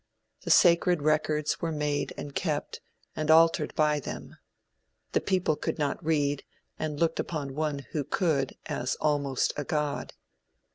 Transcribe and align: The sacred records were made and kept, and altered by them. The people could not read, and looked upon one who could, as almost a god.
The 0.41 0.49
sacred 0.49 1.03
records 1.03 1.61
were 1.61 1.71
made 1.71 2.11
and 2.17 2.33
kept, 2.33 2.81
and 3.15 3.29
altered 3.29 3.75
by 3.75 3.99
them. 3.99 4.35
The 5.11 5.21
people 5.21 5.55
could 5.55 5.77
not 5.77 6.03
read, 6.03 6.43
and 6.79 6.99
looked 6.99 7.19
upon 7.19 7.53
one 7.53 7.85
who 7.91 8.03
could, 8.03 8.57
as 8.65 8.95
almost 8.95 9.53
a 9.57 9.63
god. 9.63 10.15